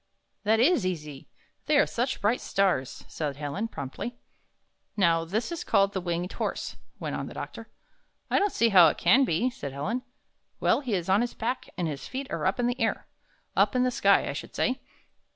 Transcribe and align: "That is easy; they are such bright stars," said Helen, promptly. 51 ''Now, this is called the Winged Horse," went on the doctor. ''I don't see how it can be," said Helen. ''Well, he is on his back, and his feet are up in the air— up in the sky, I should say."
"That 0.45 0.59
is 0.59 0.83
easy; 0.83 1.27
they 1.67 1.77
are 1.77 1.85
such 1.85 2.21
bright 2.21 2.41
stars," 2.41 3.05
said 3.07 3.35
Helen, 3.35 3.67
promptly. 3.67 4.17
51 4.95 4.97
''Now, 4.97 5.29
this 5.29 5.51
is 5.51 5.63
called 5.63 5.93
the 5.93 6.01
Winged 6.01 6.31
Horse," 6.33 6.77
went 6.99 7.15
on 7.15 7.27
the 7.27 7.35
doctor. 7.35 7.69
''I 8.31 8.39
don't 8.39 8.51
see 8.51 8.69
how 8.69 8.87
it 8.87 8.97
can 8.97 9.25
be," 9.25 9.51
said 9.51 9.73
Helen. 9.73 10.01
''Well, 10.59 10.79
he 10.81 10.95
is 10.95 11.07
on 11.07 11.21
his 11.21 11.35
back, 11.35 11.69
and 11.77 11.87
his 11.87 12.07
feet 12.07 12.25
are 12.31 12.47
up 12.47 12.59
in 12.59 12.65
the 12.65 12.81
air— 12.81 13.05
up 13.55 13.75
in 13.75 13.83
the 13.83 13.91
sky, 13.91 14.27
I 14.27 14.33
should 14.33 14.55
say." 14.55 14.79